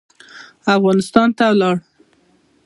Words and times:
افغانستان 0.75 1.29
ته 1.37 1.45
ولاړ. 1.51 1.75